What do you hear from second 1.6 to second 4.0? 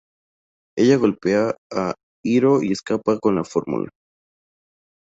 a Hiro y escapa con la fórmula.